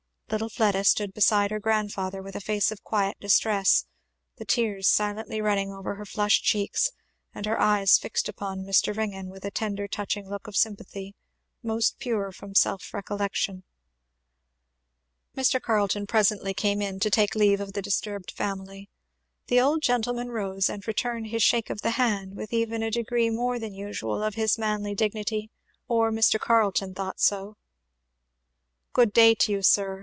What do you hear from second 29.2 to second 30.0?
to you, sir!"